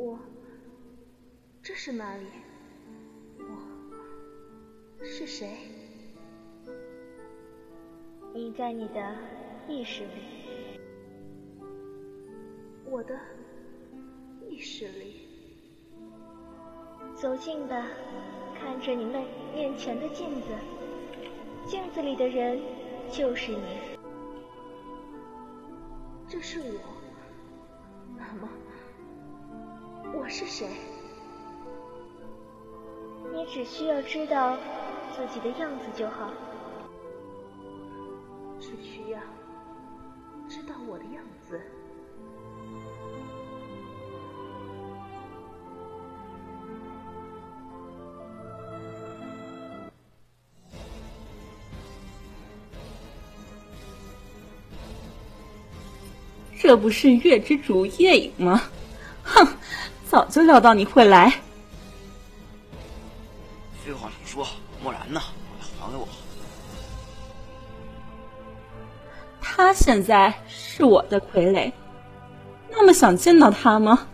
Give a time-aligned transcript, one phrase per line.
[0.00, 0.18] 我
[1.62, 2.24] 这是哪里？
[3.38, 5.58] 我是谁？
[8.32, 9.14] 你在你的
[9.68, 10.80] 意识里，
[12.86, 13.14] 我的
[14.48, 15.20] 意识里，
[17.14, 17.84] 走近的
[18.58, 20.48] 看着你面面前的镜子，
[21.66, 22.58] 镜子里的人
[23.12, 23.78] 就是你。
[26.26, 26.80] 这是我，
[28.16, 28.48] 那 么
[30.40, 30.66] 是谁？
[33.30, 34.56] 你只需要知道
[35.14, 36.32] 自己的样子就好。
[38.58, 39.20] 只需要
[40.48, 41.60] 知道我的样子。
[56.58, 58.62] 这不是月之主夜影吗？
[59.22, 59.46] 哼，
[60.10, 61.30] 早就料到你会来。
[63.84, 64.46] 废话少说，
[64.82, 65.20] 漠然呢？
[65.20, 66.08] 把他还给我。
[69.40, 71.70] 他现在是我的傀儡，
[72.68, 74.04] 那么想见到他吗？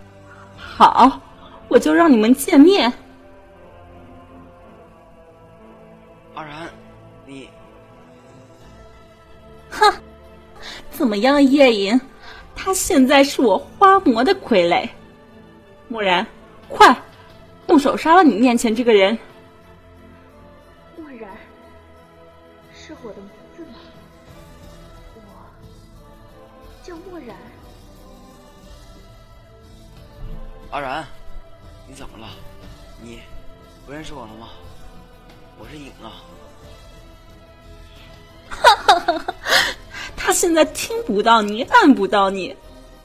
[0.54, 1.18] 好，
[1.68, 2.92] 我就让你们见面。
[6.34, 6.68] 阿然，
[7.24, 7.48] 你，
[9.70, 9.94] 哼，
[10.90, 11.98] 怎么样，夜影？
[12.54, 14.86] 他现在是我花魔的傀儡。
[15.88, 16.26] 蓦然，
[16.68, 16.96] 快
[17.66, 19.16] 动手杀了你面前这个人。
[20.96, 21.30] 漠然，
[22.74, 23.78] 是我的名字吗？
[25.14, 25.20] 我
[26.82, 27.36] 叫漠然。
[30.70, 31.04] 阿然，
[31.86, 32.26] 你怎么了？
[33.00, 33.20] 你
[33.86, 34.48] 不认识我了吗？
[35.58, 36.22] 我是影啊。
[38.48, 39.34] 哈哈哈哈！
[40.16, 42.56] 他现在听不到你，按不到你，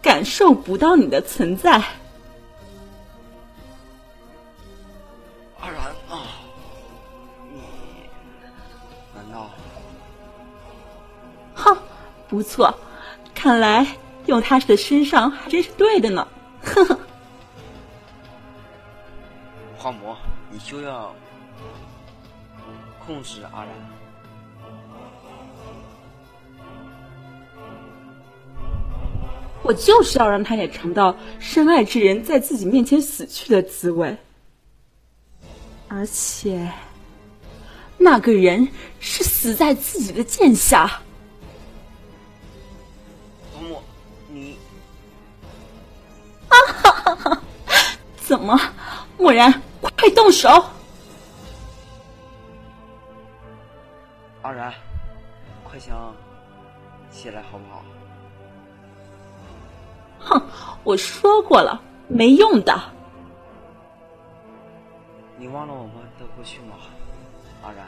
[0.02, 1.82] 感受不到你的存在。
[12.52, 12.78] 错，
[13.34, 13.88] 看来
[14.26, 16.28] 用他的身上还真是对的呢。
[16.62, 17.00] 呵呵。
[19.78, 20.18] 花魔，
[20.52, 21.16] 你就要
[23.06, 23.70] 控制阿然。
[29.64, 34.18] 我就是要让他也尝到深爱之人在自己面前死去的滋味，
[35.88, 36.70] 而且
[37.98, 38.68] 那个人
[39.00, 41.02] 是死在自己的剑下。
[49.32, 49.50] 蓦然，
[49.80, 50.50] 快动手！
[54.42, 54.74] 阿然，
[55.64, 56.14] 快想
[57.10, 57.82] 起来好不好？
[60.20, 60.46] 哼，
[60.84, 62.78] 我说过了，没用的。
[65.38, 66.76] 你忘了我们的过去吗，
[67.64, 67.88] 阿然？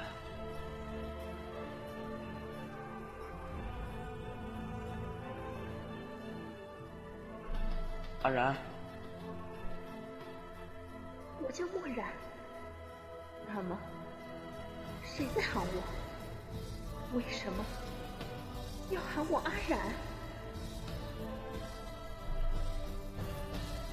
[8.21, 8.72] 阿然，我
[11.53, 12.07] 叫墨染。
[13.47, 13.77] 那么，
[15.03, 17.17] 谁在喊我？
[17.17, 17.63] 为什么
[18.89, 19.79] 要喊我阿然？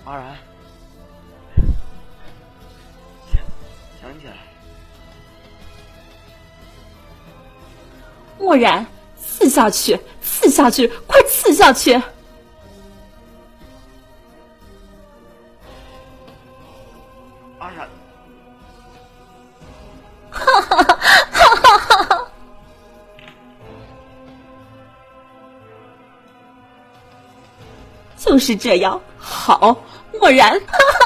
[0.06, 0.38] 阿然，
[3.30, 3.42] 想
[4.00, 4.36] 想起来，
[8.38, 8.86] 漠然，
[9.18, 12.00] 刺下去，刺下去，快刺下去！
[17.60, 17.86] 阿然，
[20.30, 20.98] 哈哈哈
[21.52, 22.26] 哈哈哈！
[28.16, 29.76] 就是这样，好，
[30.18, 30.99] 漠然，哈哈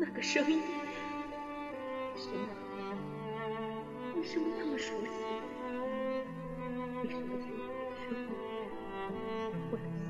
[0.00, 0.62] 那个声音
[2.16, 2.48] 是哪？
[4.16, 5.10] 为什么那么熟悉？
[7.02, 7.52] 为什么听
[8.08, 8.16] 不出？
[9.70, 10.00] 我的心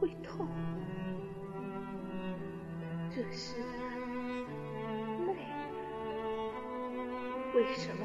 [0.00, 0.48] 会痛，
[3.08, 3.60] 这是
[5.28, 5.36] 泪。
[7.54, 8.04] 为什么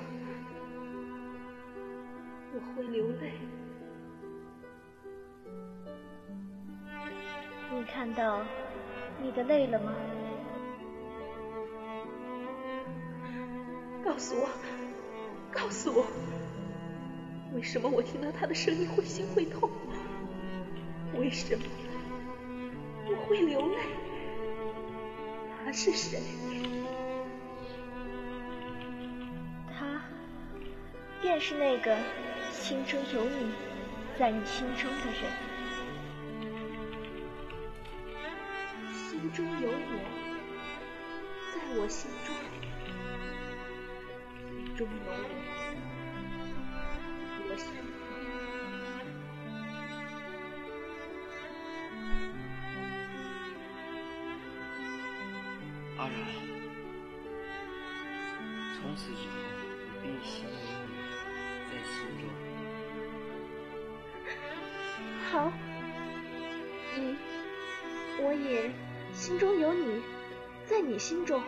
[2.53, 3.33] 我会流泪？
[7.73, 8.43] 你看到
[9.19, 9.91] 你的泪了吗？
[14.09, 14.49] 告诉我，
[15.51, 16.07] 告诉我，
[17.53, 19.69] 为什么我听到他的声音会心会痛？
[21.15, 21.63] 为什么
[23.05, 23.77] 我会流泪？
[25.63, 26.19] 他是谁？
[29.77, 30.01] 他
[31.21, 31.95] 便是那个
[32.51, 33.51] 心中有你，
[34.17, 35.21] 在你心中的人。
[38.91, 39.99] 心中有我，
[41.53, 42.48] 在我心中。
[44.79, 45.11] 中有我，
[47.49, 47.67] 我想。
[55.97, 56.15] 阿然，
[58.79, 59.35] 从此以后，
[59.83, 60.49] 你必心有
[60.87, 60.95] 你，
[61.67, 62.23] 在心中。
[65.29, 65.51] 好，
[66.95, 66.97] 你，
[68.23, 68.71] 我也
[69.11, 70.01] 心中有你，
[70.65, 71.43] 在你心中。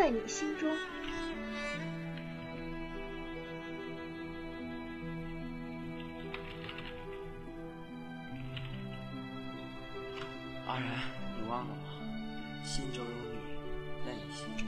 [0.00, 0.66] 在你心中，
[10.66, 11.02] 阿然，
[11.38, 11.82] 你忘了吗？
[12.64, 13.36] 心中有你，
[14.06, 14.66] 在你心中。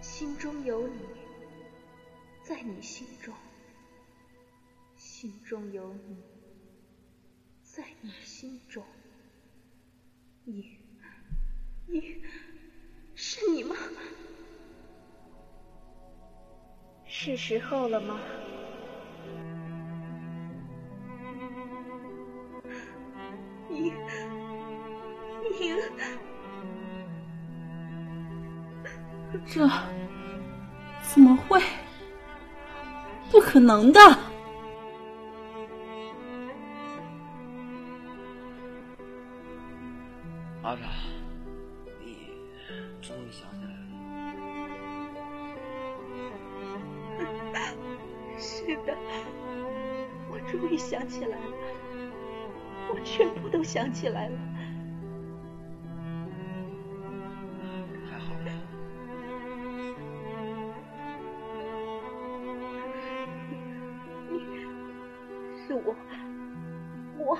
[0.00, 0.98] 心中有你，
[2.42, 3.32] 在你心中。
[4.96, 6.39] 心中有你。
[7.80, 8.84] 在你心中，
[10.44, 10.76] 你，
[11.86, 12.22] 你，
[13.14, 13.74] 是你吗？
[17.06, 18.20] 是时候了吗？
[29.46, 29.66] 这
[31.02, 31.58] 怎么会？
[33.30, 34.29] 不可能的！
[65.90, 65.96] 我，
[67.18, 67.38] 我。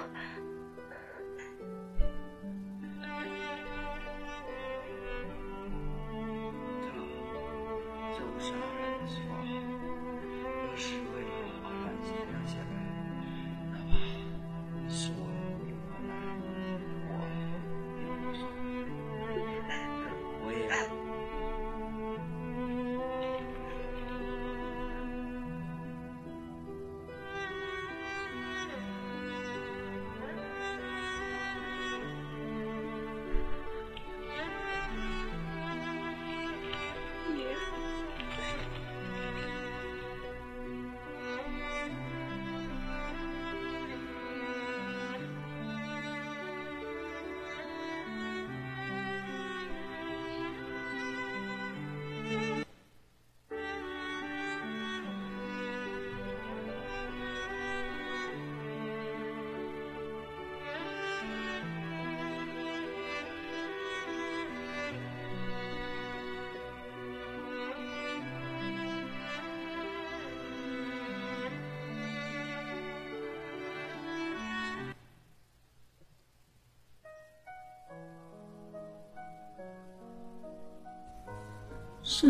[82.12, 82.29] 是，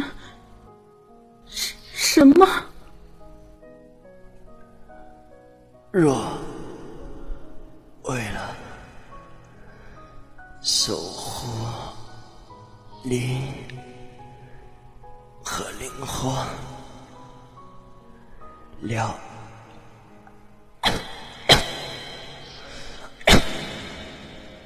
[1.46, 2.46] 什什么？
[5.90, 6.38] 若
[8.02, 8.54] 为了
[10.60, 11.66] 守护
[13.04, 13.42] 灵
[15.42, 16.30] 和灵魂
[18.82, 19.18] 了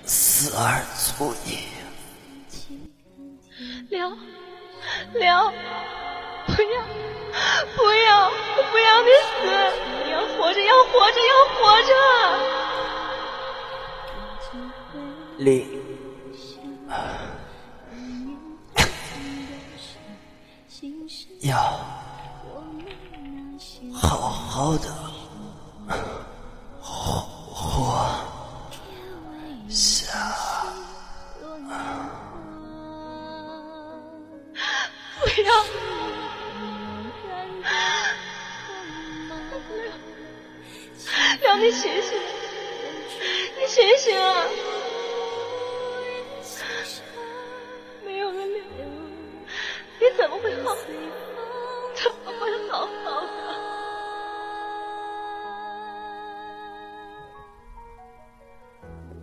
[0.05, 1.69] 死而足矣。
[3.91, 4.19] 了。
[5.13, 5.53] 了，
[6.47, 6.83] 不要，
[7.77, 8.31] 不要。
[8.71, 9.35] 不要你死！
[10.05, 11.93] 你要活着，要活着，要活着！
[15.39, 15.67] 李，
[21.41, 21.57] 要
[23.93, 24.89] 好好的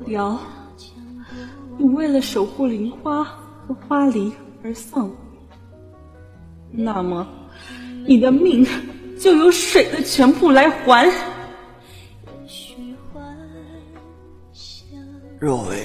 [0.05, 0.39] 辽，
[1.77, 4.31] 你为了守护灵花和花梨
[4.63, 5.05] 而丧
[6.71, 7.27] 命，那么
[8.05, 8.65] 你的命
[9.19, 11.11] 就由水的全部来还。
[15.39, 15.83] 若为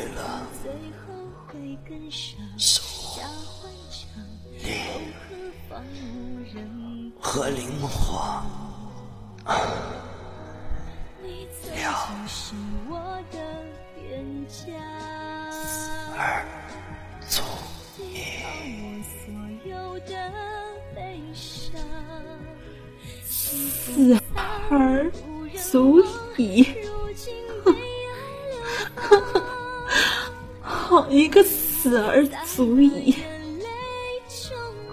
[31.87, 33.15] 死而足矣！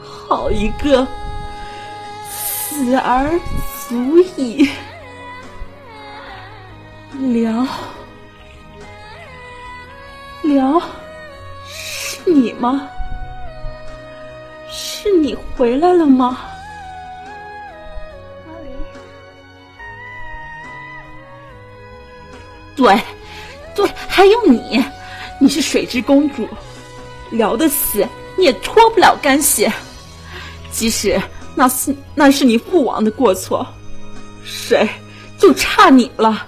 [0.05, 1.07] 好一个
[2.29, 3.31] 死而
[3.89, 4.69] 足矣！
[7.13, 7.65] 辽，
[10.43, 10.79] 辽，
[11.65, 12.87] 是你吗？
[14.69, 16.41] 是你回来了吗？
[22.75, 23.01] 对，
[23.73, 24.85] 对，还有你，
[25.39, 26.47] 你是水之公主，
[27.33, 29.69] 辽的死你也脱不了干系。
[30.71, 31.21] 即使
[31.53, 33.67] 那是那是你父王的过错，
[34.43, 34.89] 谁
[35.37, 36.47] 就差你了。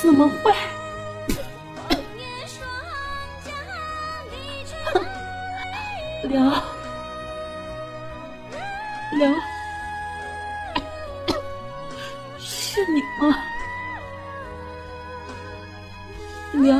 [0.00, 0.52] 怎么会？
[6.22, 6.40] 刘
[9.12, 9.28] 刘，
[12.38, 13.36] 是你吗？
[16.52, 16.76] 辽，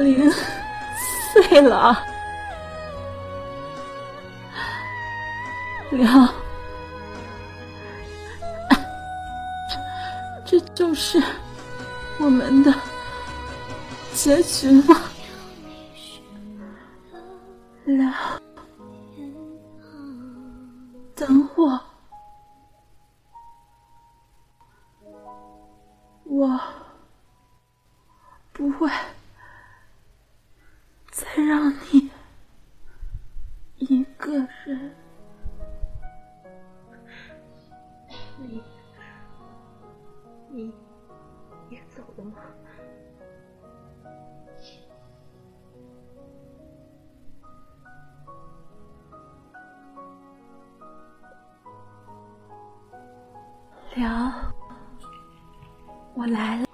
[0.00, 0.30] 灵
[1.32, 2.04] 碎了，
[5.90, 6.28] 辽，
[10.44, 11.22] 这就是
[12.18, 12.74] 我们的
[14.14, 14.96] 结局吗？
[17.84, 18.12] 辽，
[21.14, 21.89] 等，我。
[54.00, 54.32] 娘，
[56.14, 56.69] 我来了。